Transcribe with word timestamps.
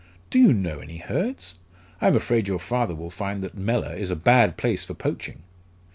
"Do 0.31 0.39
you 0.39 0.51
know 0.51 0.79
any 0.79 0.97
Hurds? 0.97 1.59
I 2.01 2.07
am 2.07 2.15
afraid 2.15 2.47
your 2.47 2.57
father 2.57 2.95
will 2.95 3.11
find 3.11 3.43
that 3.43 3.55
Mellor 3.55 3.93
is 3.93 4.09
a 4.09 4.15
bad 4.15 4.57
place 4.57 4.83
for 4.83 4.95
poaching." 4.95 5.43